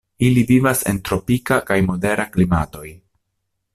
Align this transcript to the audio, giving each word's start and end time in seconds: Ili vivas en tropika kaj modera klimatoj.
Ili 0.27 0.43
vivas 0.51 0.79
en 0.91 1.01
tropika 1.09 1.59
kaj 1.67 1.77
modera 1.91 2.27
klimatoj. 2.37 2.87